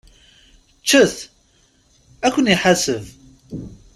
[0.81, 1.15] Ččet!
[2.25, 3.03] Ad ken-iḥaseb!